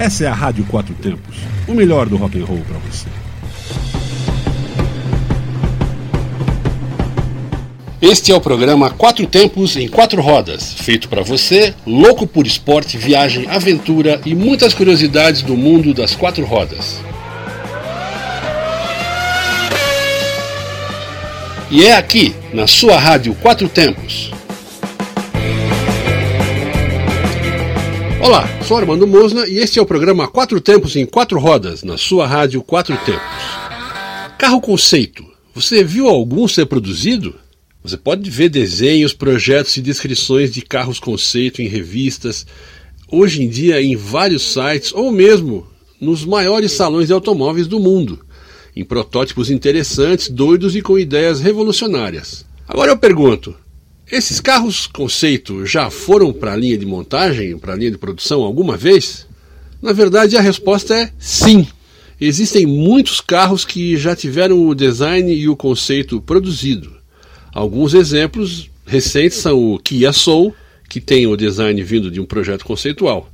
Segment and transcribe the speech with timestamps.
[0.00, 1.36] Essa é a Rádio Quatro Tempos,
[1.68, 3.06] o melhor do rock and roll para você.
[8.00, 12.96] Este é o programa Quatro Tempos em Quatro Rodas, feito para você, louco por esporte,
[12.96, 16.98] viagem, aventura e muitas curiosidades do mundo das quatro rodas.
[21.70, 24.32] E é aqui, na sua rádio Quatro Tempos.
[28.22, 31.96] Olá, sou Armando Mosna e este é o programa Quatro Tempos em Quatro Rodas, na
[31.96, 33.22] sua rádio Quatro Tempos.
[34.36, 35.24] Carro conceito.
[35.54, 37.34] Você viu algum ser produzido?
[37.82, 42.46] Você pode ver desenhos, projetos e descrições de carros conceito em revistas,
[43.10, 45.66] hoje em dia em vários sites ou mesmo
[45.98, 48.20] nos maiores salões de automóveis do mundo,
[48.76, 52.44] em protótipos interessantes, doidos e com ideias revolucionárias.
[52.68, 53.56] Agora eu pergunto:
[54.10, 58.42] esses carros conceito já foram para a linha de montagem, para a linha de produção
[58.42, 59.26] alguma vez?
[59.80, 61.66] Na verdade, a resposta é sim.
[62.20, 66.92] Existem muitos carros que já tiveram o design e o conceito produzido.
[67.52, 70.54] Alguns exemplos recentes são o Kia Soul,
[70.88, 73.30] que tem o design vindo de um projeto conceitual.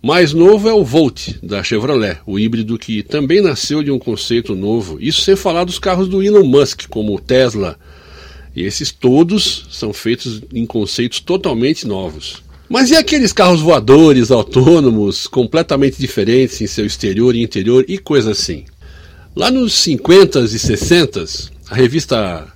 [0.00, 4.54] Mais novo é o Volt, da Chevrolet, o híbrido que também nasceu de um conceito
[4.54, 4.98] novo.
[5.00, 7.78] Isso sem falar dos carros do Elon Musk, como o Tesla.
[8.54, 12.42] E esses todos são feitos em conceitos totalmente novos.
[12.68, 18.32] Mas e aqueles carros voadores, autônomos, completamente diferentes em seu exterior e interior e coisa
[18.32, 18.64] assim?
[19.34, 22.46] Lá nos 50s e 60s, a revista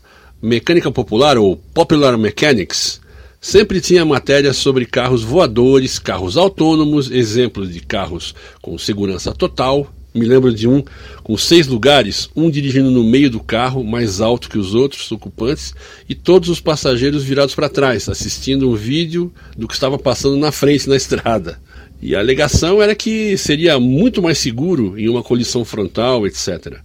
[0.41, 3.01] Mecânica Popular ou Popular Mechanics
[3.41, 9.91] sempre tinha matérias sobre carros voadores, carros autônomos, exemplos de carros com segurança total.
[10.17, 10.83] Me lembro de um
[11.23, 15.75] com seis lugares, um dirigindo no meio do carro, mais alto que os outros ocupantes,
[16.09, 20.51] e todos os passageiros virados para trás, assistindo um vídeo do que estava passando na
[20.51, 21.61] frente na estrada.
[22.01, 26.79] E a alegação era que seria muito mais seguro em uma colisão frontal, etc.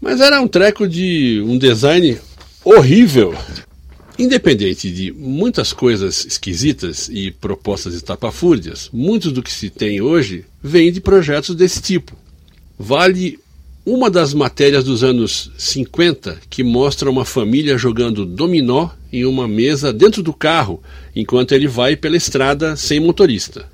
[0.00, 2.16] Mas era um treco de um design
[2.64, 3.34] horrível.
[4.18, 10.90] Independente de muitas coisas esquisitas e propostas estapafúrdias, muito do que se tem hoje vem
[10.90, 12.16] de projetos desse tipo.
[12.78, 13.38] Vale
[13.84, 19.92] uma das matérias dos anos 50 que mostra uma família jogando dominó em uma mesa
[19.92, 20.82] dentro do carro
[21.14, 23.68] enquanto ele vai pela estrada sem motorista.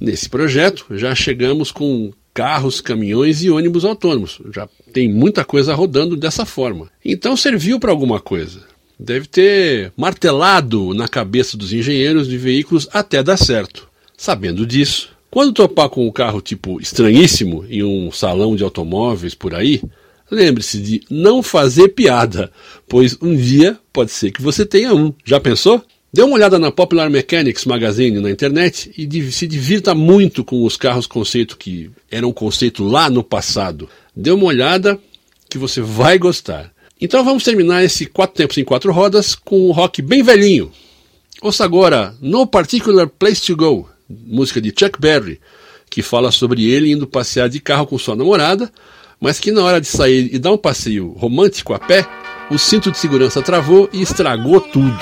[0.00, 4.40] Nesse projeto já chegamos com carros, caminhões e ônibus autônomos.
[4.52, 6.90] Já tem muita coisa rodando dessa forma.
[7.04, 8.62] Então serviu para alguma coisa.
[8.98, 13.88] Deve ter martelado na cabeça dos engenheiros de veículos até dar certo.
[14.16, 19.54] Sabendo disso, quando topar com um carro tipo estranhíssimo em um salão de automóveis por
[19.54, 19.80] aí,
[20.30, 22.50] lembre-se de não fazer piada,
[22.88, 25.14] pois um dia pode ser que você tenha um.
[25.24, 25.84] Já pensou?
[26.12, 30.76] Dê uma olhada na Popular Mechanics Magazine na internet e se divirta muito com os
[30.76, 33.88] carros conceito que eram conceito lá no passado.
[34.14, 34.98] Dê uma olhada
[35.48, 36.72] que você vai gostar.
[37.00, 40.72] Então vamos terminar esse quatro tempos em quatro rodas com um rock bem velhinho.
[41.40, 45.40] Ouça agora No Particular Place to Go, música de Chuck Berry,
[45.88, 48.70] que fala sobre ele indo passear de carro com sua namorada,
[49.20, 52.06] mas que na hora de sair e dar um passeio romântico a pé,
[52.50, 54.98] o cinto de segurança travou e estragou tudo.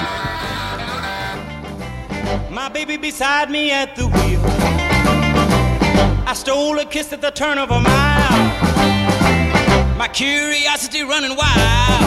[2.50, 4.40] My baby beside me at the wheel.
[6.26, 8.38] I stole a kiss at the turn of a mile.
[9.96, 12.04] My curiosity running wild.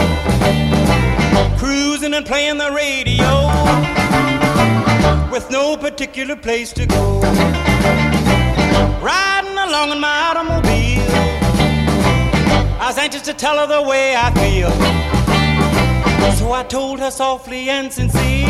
[1.58, 4.31] Cruising and playing the radio.
[5.32, 7.20] With no particular place to go.
[9.00, 11.00] Riding along in my automobile.
[12.78, 14.70] I was anxious to tell her the way I feel.
[16.36, 18.46] So I told her softly and sincere.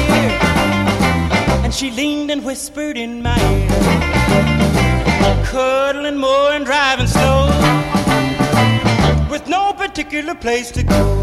[1.62, 3.68] And she leaned and whispered in my ear,
[5.44, 7.46] cuddling more and driving slow,
[9.30, 11.22] with no particular place to go.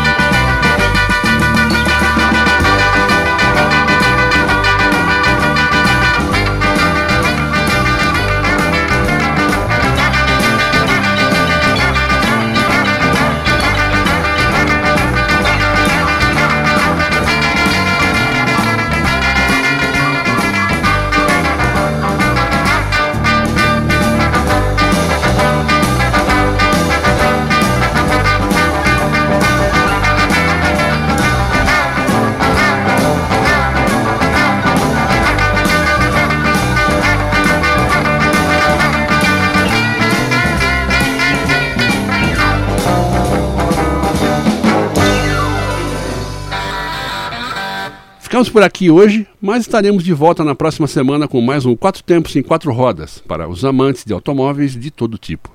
[48.31, 52.01] Ficamos por aqui hoje, mas estaremos de volta na próxima semana com mais um Quatro
[52.01, 55.51] Tempos em Quatro Rodas para os amantes de automóveis de todo tipo.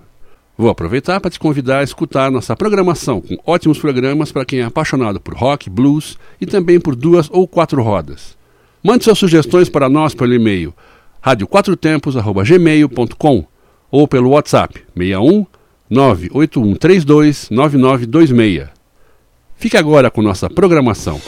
[0.59, 4.65] Vou aproveitar para te convidar a escutar nossa programação com ótimos programas para quem é
[4.65, 8.37] apaixonado por rock, blues e também por duas ou quatro rodas.
[8.85, 10.75] Mande suas sugestões para nós pelo e-mail
[11.23, 13.47] radioquatrotempos@gmail.com
[13.91, 15.47] ou pelo WhatsApp 61
[15.89, 18.69] 98132 9926.
[19.57, 21.19] Fique agora com nossa programação.